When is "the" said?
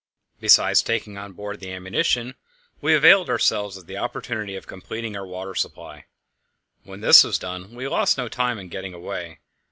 1.59-1.71, 3.85-3.97